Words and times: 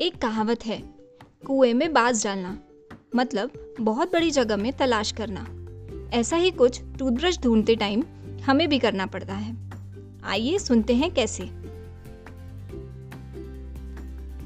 एक 0.00 0.18
कहावत 0.18 0.66
है, 0.66 0.82
कुएँ 1.46 1.72
में 1.74 1.92
बाज 1.92 2.24
डालना। 2.24 2.58
मतलब 3.16 3.76
बहुत 3.80 4.12
बड़ी 4.12 4.30
जगह 4.30 4.56
में 4.56 4.72
तलाश 4.72 5.12
करना। 5.12 5.46
ऐसा 6.16 6.36
ही 6.36 6.50
कुछ 6.50 6.80
टूथब्रश 6.98 7.38
ढूंढते 7.38 7.76
टाइम 7.76 8.04
हमें 8.46 8.68
भी 8.68 8.78
करना 8.78 9.06
पड़ता 9.06 9.34
है। 9.34 9.70
आइए 10.24 10.58
सुनते 10.58 10.94
हैं 10.94 11.14
कैसे। 11.14 11.42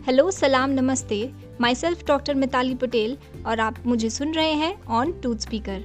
हेलो, 0.07 0.31
सलाम, 0.31 0.71
नमस्ते। 0.71 1.33
My 1.61 1.75
self 1.75 2.07
doctor 2.07 2.35
Mitali 2.35 2.75
Patel 2.75 3.19
और 3.47 3.61
आप 3.61 3.77
मुझे 3.87 4.11
सुन 4.11 4.35
रहे 4.35 4.53
हैं 4.53 4.83
on 4.85 5.21
tooth 5.21 5.37
speaker, 5.37 5.79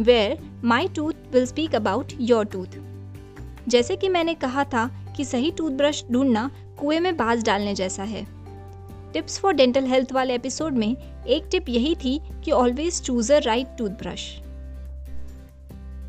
where 0.00 0.60
my 0.64 0.88
tooth 0.88 1.12
will 1.32 1.46
speak 1.46 1.74
about 1.74 2.12
your 2.20 2.44
tooth. 2.44 2.78
जैसे 3.68 3.96
कि 3.96 4.08
मैंने 4.08 4.34
कहा 4.34 4.64
था 4.64 5.14
कि 5.16 5.24
सही 5.24 5.50
टूथब्रश 5.50 6.04
ढूंढना 6.12 6.50
कुएँ 6.80 7.00
में 7.00 7.16
बाज 7.16 7.44
डालने 7.44 7.74
जैसा 7.74 8.02
है। 8.02 8.35
टिप्स 9.16 9.38
फॉर 9.38 9.52
डेंटल 9.52 9.84
हेल्थ 9.84 10.12
वाले 10.12 10.34
एपिसोड 10.34 10.72
में 10.72 10.96
एक 11.26 11.44
टिप 11.50 11.68
यही 11.68 11.94
थी 11.94 12.20
कि 12.44 12.50
always 12.50 13.02
choose 13.02 13.32
a 13.32 13.38
right 13.38 13.66
toothbrush 13.78 14.40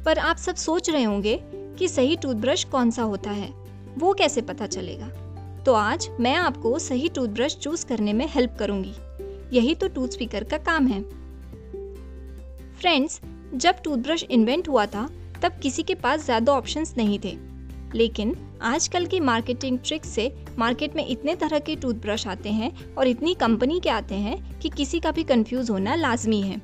पर 0.06 0.20
आप 0.20 0.38
सब 0.38 0.56
सोच 0.56 0.90
रहे 0.90 1.04
होंगे 1.04 1.40
कि 1.54 1.88
सही 1.88 2.16
टूथब्रश 2.16 2.64
कौन 2.64 2.92
सा 2.92 3.04
होता 3.04 3.32
है? 3.32 3.54
वो 3.98 4.14
कैसे 4.14 4.42
पता 4.42 4.68
चलेगा? 4.68 5.08
तो 5.64 5.74
आज 5.74 6.10
मैं 6.20 6.36
आपको 6.36 6.80
सही 6.80 7.10
टूथब्रश 7.10 7.56
चूज़ 7.56 7.86
करने 7.86 8.14
में 8.14 8.28
हेल्प 8.30 8.56
करूँगी। 8.60 8.94
यही 9.58 9.76
तो 9.76 9.88
टूथ 9.88 10.08
स्पीकर 10.08 10.44
का 10.44 10.58
काम 10.58 10.88
है। 10.88 11.02
फ्रेंड्स 12.80 13.22
जब 13.54 13.82
टूथब्रश 13.84 14.24
इन्वेंट 14.24 14.70
हुआ 14.70 14.86
था, 14.86 15.10
तब 15.42 15.60
किसी 15.64 15.84
के 15.84 15.96
पास 15.96 16.26
ज़्यादा 16.26 16.54
ऑप्शंस 16.54 16.94
नहीं 16.98 17.20
थे। 17.20 17.47
लेकिन 17.96 18.36
आजकल 18.62 19.06
की 19.06 19.20
मार्केटिंग 19.20 19.80
ट्रिक 19.86 20.06
से 20.06 20.36
मार्केट 20.60 20.96
में 20.96 21.08
इतने 21.08 21.36
तरह 21.36 21.60
के 21.60 21.76
टूथब्रश 21.76 22.28
आते 22.28 22.50
हैं 22.50 22.96
और 22.96 23.08
इतनी 23.08 23.34
कंपनी 23.34 23.80
के 23.80 23.90
आते 23.90 24.16
हैं 24.16 24.60
कि 24.60 24.70
किसी 24.70 25.00
का 25.00 25.12
भी 25.12 25.24
कंफ्यूज 25.24 25.70
होना 25.70 25.96
लाजमी 25.96 26.42
है। 26.42 26.62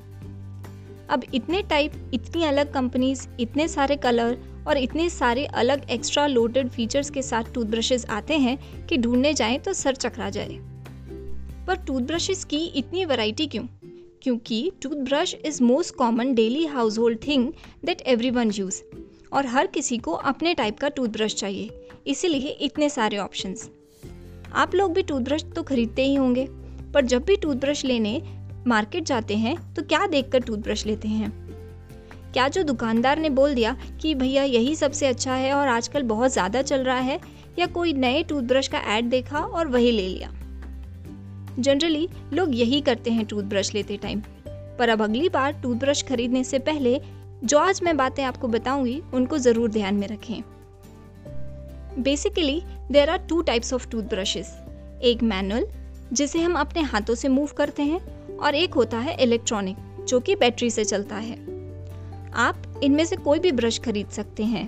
अब 1.10 1.22
इतने 1.34 1.62
टाइप 1.62 1.92
इतनी 2.14 2.44
अलग 2.44 2.72
कंपनीज़ 2.72 3.28
इतने 3.40 3.68
सारे 3.68 3.96
कलर 3.96 4.38
और 4.68 4.76
इतने 4.76 5.10
सारे 5.10 5.44
अलग 5.44 5.90
एक्स्ट्रा 5.90 6.26
लोडेड 6.26 6.68
फीचर्स 6.68 7.10
के 7.10 7.22
साथ 7.22 7.52
टूथब्रशेस 7.54 8.06
आते 8.06 8.38
हैं 8.38 8.86
कि 8.86 8.96
ढूँढने 8.96 9.34
जाएँ 9.34 9.58
तो 9.58 9.72
सर 9.72 9.94
चकरा 9.94 10.30
जाए। 10.30 10.58
पर 11.66 11.76
टूथब्रशेस 11.86 12.44
की 12.44 12.56
इतनी 12.56 13.04
वैरायटी 13.04 13.46
क्यों? 13.46 13.64
क्योंकि 14.22 14.72
toothbrush 14.82 15.34
is 15.34 15.62
most 15.62 15.94
common 15.94 16.34
daily 16.34 16.66
household 16.98 17.18
thing 17.26 17.52
that 17.84 18.00
everyone 18.30 18.50
use 18.50 18.82
और 19.34 19.46
हर 19.46 19.66
किसी 19.66 19.98
को 19.98 20.12
अपने 20.12 20.54
टाइप 20.54 20.78
का 20.78 20.88
टूथब्रश 20.88 21.34
चाहिए। 21.34 21.88
इसीलिए 22.06 22.48
इतने 22.60 22.88
सारे 22.88 23.18
ऑप्शंस 23.18 23.68
आप 24.54 24.74
लोग 24.74 24.92
भी 24.94 25.02
टूथब्रश 25.02 25.44
तो 25.56 25.62
खरीदते 25.62 26.04
ही 26.04 26.14
होंगे, 26.14 26.46
पर 26.94 27.04
जब 27.04 27.24
भी 27.24 27.36
टूथब्रश 27.36 27.84
लेने 27.84 28.20
मार्केट 28.66 29.04
जाते 29.04 29.36
हैं 29.36 29.56
तो 29.74 29.82
क्या 29.82 30.06
देखकर 30.06 30.40
टूथब्रश 30.40 30.86
लेते 30.86 31.08
हैं? 31.08 31.32
क्या 32.32 32.46
जो 32.48 32.62
दुकानदार 32.62 33.18
ने 33.18 33.30
बोल 33.30 33.54
दिया 33.54 33.76
कि 34.02 34.14
भैया 34.14 34.42
यही 34.42 34.74
सबसे 34.76 35.06
अच्छा 35.06 35.34
है 35.34 35.52
और 35.52 35.68
आजकल 35.68 36.02
बहुत 36.04 36.32
ज़्यादा 36.32 36.62
चल 36.62 36.84
रहा 36.84 36.98
है, 36.98 37.18
या 37.58 37.66
कोई 37.66 37.92
नए 37.94 38.22
टूथब्रश 38.22 38.68
का 38.68 38.78
ऐड 38.88 39.08
देखा 39.10 39.38
और 39.38 39.68
वही 39.68 39.90
ले 39.90 40.08
लिया? 40.08 40.30
जनरली 41.58 42.08
लोग 42.32 42.54
यही 42.54 42.80
करते 42.80 43.10
हैं 43.10 43.26
टूथब्रश 43.26 43.74
लेते 43.74 43.96
टाइम 43.96 44.22
पर 44.78 44.88
अब 44.88 45.02
अगली 45.02 45.28
बार 45.28 45.52
टूथब्रश 45.52 46.02
खरीदने 46.02 46.42
से 46.44 46.58
पहले 46.60 46.98
जो 47.44 47.58
आज 47.58 47.80
मैं 47.82 47.96
बातें 47.96 48.22
आपको 48.24 48.48
बताऊँगी, 48.48 49.00
उनको 49.14 49.38
ज़रूर 49.38 49.70
ध्यान 49.70 49.94
में 49.94 50.06
रखें। 50.08 50.42
Basically 51.98 52.62
there 52.92 53.10
are 53.10 53.18
two 53.28 53.40
types 53.42 53.72
of 53.72 53.88
toothbrushes 54.02 54.54
एक 55.02 55.22
मैनुअल 55.22 55.66
जिसे 56.12 56.40
हम 56.40 56.54
अपने 56.54 56.82
हाथों 56.82 57.14
से 57.14 57.28
मूव 57.28 57.50
करते 57.56 57.82
हैं, 57.82 58.00
और 58.36 58.54
एक 58.54 58.74
होता 58.74 58.98
है 58.98 59.16
इलेक्ट्रॉनिक 59.22 59.76
जो 60.08 60.20
कि 60.20 60.36
बैटरी 60.36 60.70
से 60.70 60.84
चलता 60.84 61.16
है। 61.16 61.36
आप 62.36 62.80
इनमें 62.84 63.04
से 63.04 63.16
कोई 63.16 63.38
भी 63.38 63.52
ब्रश 63.52 63.78
खरीद 63.78 64.08
सकते 64.08 64.44
हैं, 64.44 64.66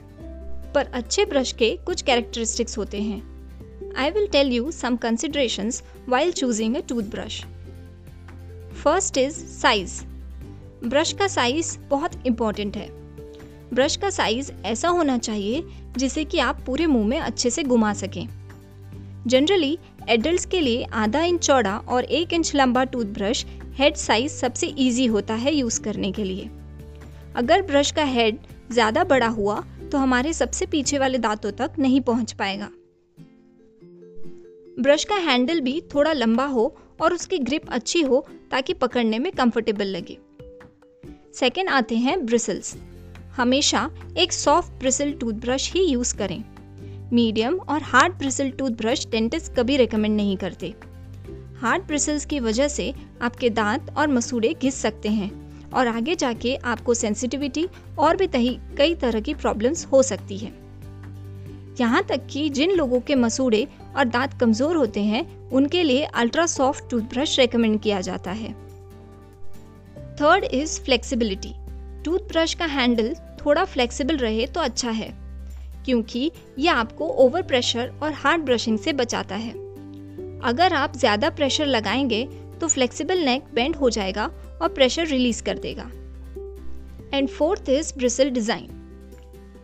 पर 0.73 0.91
अच्छे 0.95 1.25
ब्रश 1.25 1.53
के 1.53 1.71
कुछ 1.77 2.03
कैरेक्टरिस्टिक्स 2.03 2.79
होते 2.79 3.01
हैं। 3.03 3.95
I 3.97 4.11
will 4.11 4.27
tell 4.27 4.53
you 4.53 4.71
some 4.73 4.97
considerations 4.97 5.83
while 6.09 6.33
choosing 6.33 6.77
a 6.77 6.81
toothbrush 7.11 7.41
first 8.83 9.19
is 9.19 9.45
size 9.53 10.01
brush 10.87 11.13
का 11.13 11.27
साइज़ 11.29 11.79
बहुत 11.89 12.13
इंपॉर्टेंट 12.27 12.77
है। 12.77 12.89
ब्रश 13.75 13.97
का 13.97 14.09
साइज़ 14.11 14.51
ऐसा 14.65 14.89
होना 14.89 15.17
चाहिए 15.19 15.63
जिसे 15.97 16.25
कि 16.25 16.39
आप 16.39 16.61
पूरे 16.67 16.87
मुँह 16.87 17.07
में 17.07 17.19
अच्छे 17.19 17.51
से 17.51 17.63
घुमा 17.63 17.93
सकें। 17.93 18.27
जनरली 19.27 19.79
एडल्ट 20.09 20.49
के 20.51 20.61
लिए 20.61 20.85
आधा 20.95 21.23
इंच 21.23 21.41
चौड़ा 21.41 21.77
और 21.79 22.05
एक 22.05 22.33
इंच 22.33 22.55
लंबा 22.55 22.85
टूथब्रश 22.85 23.45
हेड 23.77 23.95
साइज़ 23.95 24.33
सबसे 24.33 24.67
इजी 24.67 25.07
होता 25.07 25.35
है 25.35 25.55
यूज़ 25.55 25.81
करने 25.81 26.11
के 26.13 26.25
लिए। 26.25 26.49
अगर 27.37 27.63
ब्रश 27.63 27.91
का 27.91 28.05
हेड 28.05 28.39
ज़्यादा 28.73 29.05
बड़ा 29.05 29.29
हुआ 29.29 29.61
तो 29.93 29.99
हमारे 29.99 30.33
सबसे 30.33 30.67
पीछे 30.67 30.99
वाले 30.99 31.19
दांतों 31.19 31.53
तक 31.53 31.73
नहीं 31.79 32.01
पहुँच 32.01 32.33
पाएगा। 32.33 32.69
ब्रश 34.79 35.05
का 35.05 35.17
हैंडल 35.23 35.61
भी 35.61 35.81
थोड़ा 35.95 36.13
लंबा 36.13 36.45
हो 36.45 36.75
और 37.01 37.15
उसकी 37.15 37.39
ग्रिप 37.39 37.69
अच्छी 37.69 38.03
हो 38.03 38.25
ताकि 38.51 38.75
पकड़ने 38.75 39.19
में 39.19 39.31
कंफर्टेबल 39.33 39.87
लगे। 39.87 40.19
सेकेंड 41.37 41.69
आते 41.69 41.97
हैं 41.97 42.27
ब्रिसल्स 42.27 42.77
हमेशा 43.37 43.91
एक 44.19 44.33
सॉफ्ट 44.33 44.73
ब्रिसल 44.73 45.13
टूथब्रश 45.13 45.73
ही 45.73 45.83
यूज़ 45.85 46.17
करें. 46.17 46.45
मीडियम 47.13 47.59
और 47.59 47.83
हार्ड 47.83 48.13
ब्रिसल 48.13 48.51
टूथब्रश 48.51 49.07
डेंटिस्ट 49.11 49.53
कभी 49.55 49.77
रिकमेंड 49.77 50.17
नहीं 50.17 50.37
करते. 50.37 50.75
हार्ड 51.61 51.83
ब्रिसल्स 51.83 52.27
की 52.27 52.41
वजह 52.41 52.69
से 52.69 52.95
आपके 53.23 53.51
दांत 53.51 53.95
और 53.97 54.09
मसूड़े 54.09 54.55
घिस 54.63 54.75
सकते 54.75 55.09
हैं 55.09 55.31
और 55.71 55.87
आगे 55.87 56.15
जाके 56.15 56.57
आपको 56.57 56.95
सेंसिटिविटी 56.95 57.69
और 57.99 58.17
भी 58.17 58.27
तही, 58.27 58.59
कई 58.79 58.95
तरह 58.95 59.21
की 59.21 59.35
प्रॉब्लम्स 59.35 59.87
हो 59.87 60.03
सकती 60.03 60.39
है. 60.39 60.53
यहाँ 61.81 62.03
तक 62.03 62.27
कि 62.31 62.49
जिन 62.51 62.71
लोगों 62.71 63.01
के 63.01 63.15
मसूड़े 63.15 63.67
और 63.97 64.05
दांत 64.05 64.41
कमज़ोर 64.41 64.77
होते 64.77 65.01
हैं, 65.01 65.51
उनके 65.51 65.83
लिए 65.83 66.05
अल्ट्रा 66.05 66.47
सॉफ्ट 66.47 66.91
टूथब्रश 66.91 67.39
रेकमेंड 67.39 67.81
किया 67.81 68.01
जाता 68.01 68.31
है. 68.31 68.66
थर्ड 70.21 70.45
इज़ 70.45 70.81
फ्लेक्सिबिलिटी 70.81 71.53
टूथब्रश 72.05 72.55
का 72.55 72.65
हैंडल 72.67 73.15
थोड़ा 73.41 73.65
फ्लेक्सिबल 73.65 74.17
रहे 74.17 74.47
तो 74.47 74.61
अच्छा 74.61 74.91
है, 74.91 75.09
क्योंकि 75.85 76.31
यह 76.59 76.75
आपको 76.75 77.09
ओवर 77.25 77.43
प्रेशर 77.43 77.93
और 78.03 78.13
हार्ड 78.13 78.45
ब्रशिंग 78.45 78.79
से 78.79 78.93
बचाता 78.93 79.37
है। 79.37 79.51
अगर 80.45 80.73
आप 80.75 80.97
ज़्यादा 80.97 81.31
प्रेशर 81.31 81.67
लगाएँगे 81.67 82.25
तो 82.61 82.69
फ्लेक्सिबल 82.69 83.19
नेक 83.25 83.45
बेंड 83.55 83.77
हो 83.77 83.91
जाएगा 83.91 84.31
और 84.63 84.69
प्रेशर 84.69 85.07
रिलीज़ 85.07 85.43
कर 85.43 85.59
देगा। 85.59 85.91
And 87.15 87.29
fourth 87.29 87.69
is 87.71 87.93
bristle 87.99 88.31
design 88.31 88.69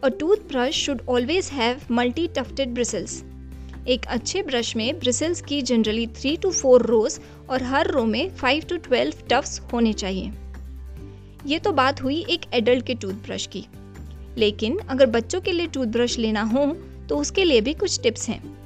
a 0.05 0.09
toothbrush 0.49 0.85
should 0.85 1.03
always 1.09 1.51
have 1.53 1.81
multi 1.91 2.29
tufted 2.37 2.75
bristles 2.75 3.23
एक 3.89 4.07
अच्छे 4.09 4.43
ब्रश 4.43 4.75
में 4.77 4.99
ब्रिसल्स 4.99 5.41
की 5.43 5.63
generally 5.63 6.07
three 6.19 6.37
to 6.37 6.51
four 6.53 6.87
rows 6.87 7.19
और 7.51 7.63
हर 7.63 7.91
रो 7.91 8.05
में 8.05 8.29
फाइव 8.37 8.65
टू 8.69 8.77
ट्वेल्व 8.79 9.27
टफ्स 9.31 9.61
होने 9.73 9.93
चाहिए। 9.93 10.31
ये 11.47 11.59
तो 11.59 11.73
बात 11.73 12.03
हुई 12.03 12.25
एक 12.31 12.41
एडल्ट 12.55 12.87
के 12.87 12.95
टूथब्रश 12.95 13.47
की। 13.47 13.67
लेकिन 14.39 14.79
अगर 14.79 15.07
बच्चों 15.07 15.41
के 15.41 15.53
लिए 15.53 15.67
टूथब्रश 15.67 16.19
लेना 16.19 16.43
हो 16.43 16.67
तो 17.09 17.17
उसके 17.17 17.45
लिए 17.45 17.61
भी 17.61 17.75
कुछ 17.75 18.01
टिप्स 18.01 18.29
हैं। 18.29 18.63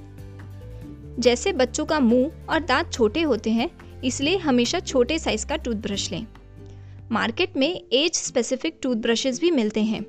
जैसे 1.18 1.52
बच्चों 1.52 1.84
का 1.84 2.00
मुँह 2.00 2.32
और 2.48 2.60
दांत 2.60 2.92
छोटे 2.92 3.22
होते 3.22 3.50
हैं, 3.50 3.70
इसलिए 4.04 4.36
हमेशा 4.36 4.80
छोटे 4.80 5.18
साइज़ 5.18 5.46
का 5.46 5.56
टूथब्रश 5.56 6.10
लें। 6.12 6.26
मार्केट 7.12 7.56
में 7.56 7.84
एज 7.92 8.14
स्पेसिफिक 8.14 8.78
टूथब्रशेस 8.82 9.40
भी 9.40 9.50
मिलते 9.50 9.82
हैं, 9.82 10.04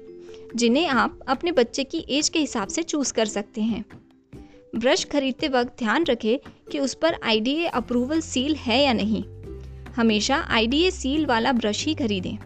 जिन्हें 0.55 0.87
आप 0.87 1.19
अपने 1.27 1.51
बच्चे 1.51 1.83
की 1.83 2.05
एज 2.09 2.29
के 2.29 2.39
हिसाब 2.39 2.67
से 2.67 2.83
चूज़ 2.83 3.13
कर 3.13 3.25
सकते 3.25 3.61
हैं। 3.61 3.85
ब्रश 4.75 5.05
खरीदते 5.05 5.47
वक्त 5.47 5.79
ध्यान 5.79 6.03
रखें 6.03 6.37
कि 6.71 6.79
उस 6.79 6.93
पर 6.93 7.15
आईडीए 7.23 7.65
अप्रूवल 7.65 8.21
सील 8.21 8.55
है 8.55 8.83
या 8.83 8.93
नहीं। 8.93 9.23
हमेशा 9.95 10.37
आईडीए 10.49 10.91
सील 10.91 11.25
वाला 11.25 11.51
ब्रश 11.51 11.85
ही 11.85 11.95
खरीदें। 11.95 12.37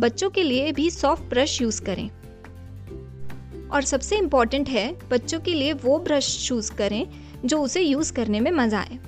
बच्चों 0.00 0.30
के 0.30 0.42
लिए 0.42 0.72
भी 0.72 0.90
सॉफ्ट 0.90 1.22
ब्रश 1.22 1.62
यूज़ 1.62 1.82
करें। 1.82 2.10
और 3.68 3.82
सबसे 3.82 4.16
इंपॉर्टेंट 4.16 4.68
है, 4.68 4.98
बच्चों 5.10 5.40
के 5.40 5.54
लिए 5.54 5.72
वो 5.72 5.98
ब्रश 5.98 6.48
चूज़ 6.48 6.72
करें 6.72 7.06
जो 7.44 7.62
उसे 7.62 7.80
यूज़ 7.80 8.12
करने 8.12 8.40
में 8.40 8.50
मज़ा 8.50 8.78
आए। 8.78 8.98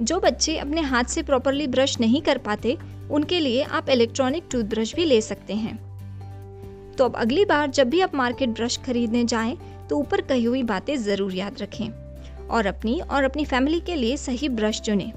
जो 0.00 0.20
बच्चे 0.20 0.56
अपने 0.58 0.80
हाथ 0.80 1.04
से 1.04 1.22
प्रॉपरली 1.22 1.66
ब्रश 1.66 2.00
नहीं 2.00 2.22
कर 2.22 2.38
पाते, 2.38 2.78
उनके 3.10 3.40
लिए 3.40 3.62
आप 3.62 3.88
इलेक्ट्रॉनिक 3.88 4.44
टूथब्रश 4.50 4.94
भी 4.94 5.04
ले 5.04 5.20
सकते 5.20 5.54
हैं। 5.54 5.76
तो 6.98 7.04
अब 7.04 7.16
अगली 7.16 7.44
बार 7.44 7.70
जब 7.70 7.88
भी 7.88 8.00
आप 8.00 8.14
मार्केट 8.14 8.48
ब्रश 8.48 8.78
खरीदने 8.86 9.24
जाएँ 9.24 9.58
तो 9.90 9.96
ऊपर 9.96 10.20
कही 10.20 10.44
हुई 10.44 10.62
बातें 10.62 10.96
ज़रूर 10.96 11.34
याद 11.34 11.60
रखें। 11.60 11.88
और 12.46 12.66
अपनी 12.66 13.00
और 13.00 13.24
अपनी 13.24 13.44
फैमिली 13.44 13.80
के 13.80 13.94
लिए 13.94 14.16
सही 14.16 14.48
ब्रश 14.48 14.80
चुनें। 14.80 15.12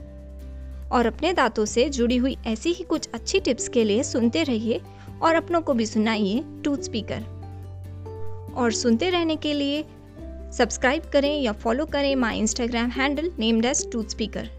और 0.91 1.05
अपने 1.05 1.33
दांतों 1.33 1.65
से 1.65 1.89
जुड़ी 1.89 2.17
हुई 2.17 2.37
ऐसी 2.47 2.73
ही 2.73 2.83
कुछ 2.83 3.09
अच्छी 3.13 3.39
टिप्स 3.39 3.67
के 3.67 3.83
लिए 3.83 4.03
सुनते 4.03 4.43
रहिए 4.43 4.81
और 5.21 5.35
अपनों 5.35 5.61
को 5.61 5.73
भी 5.73 5.85
सुनाइए 5.85 6.43
टूथ 6.63 6.77
स्पीकर 6.77 7.23
और 8.55 8.71
सुनते 8.71 9.09
रहने 9.09 9.35
के 9.35 9.53
लिए 9.53 9.83
सब्सक्राइब 10.57 11.03
करें 11.03 11.41
या 11.41 11.51
फॉलो 11.51 11.85
करें 11.85 12.15
माई 12.15 12.39
इंस्टाग्राम 12.39 12.89
हैंडल 12.89 13.31
नेम 13.39 13.61
डेस्ट 13.61 13.91
टूथ 13.91 14.05
स्पीकर 14.05 14.49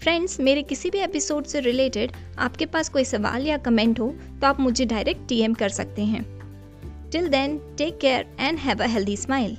फ्रेंड्स, 0.00 0.40
मेरे 0.40 0.62
किसी 0.62 0.90
भी 0.90 0.98
एपिसोड 0.98 1.44
से 1.44 1.60
रिलेटेड 1.60 2.12
आपके 2.38 2.66
पास 2.66 2.88
कोई 2.88 3.04
सवाल 3.04 3.46
या 3.46 3.56
कमेंट 3.56 4.00
हो 4.00 4.14
तो 4.40 4.46
आप 4.46 4.60
मुझे 4.60 4.84
डायरेक्ट 4.84 5.28
डीएम 5.28 5.54
कर 5.54 5.68
सकते 5.68 6.02
हैं। 6.02 6.22
Till 7.10 7.28
then 7.28 7.60
take 7.78 7.98
care 7.98 8.36
and 8.40 8.58
have 8.58 8.82
a 8.82 8.86
healthy 8.86 9.16
smile 9.16 9.56